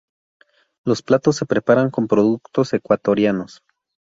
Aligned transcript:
Los 0.83 1.03
platos 1.03 1.35
se 1.35 1.45
preparan 1.45 1.91
con 1.91 2.07
productos 2.07 2.73
ecuatorianos. 2.73 3.61